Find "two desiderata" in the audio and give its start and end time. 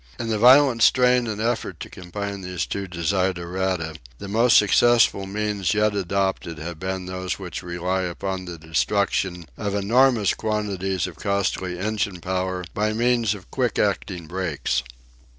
2.65-3.93